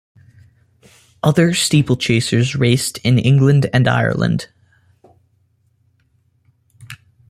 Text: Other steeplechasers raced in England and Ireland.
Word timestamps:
Other 1.21 1.51
steeplechasers 1.53 2.59
raced 2.59 2.97
in 3.05 3.19
England 3.19 3.69
and 3.71 3.87
Ireland. 3.87 4.47